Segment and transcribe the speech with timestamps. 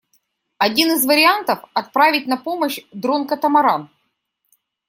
[0.57, 3.91] Один из вариантов— отправить на помощь дрон-катамаран.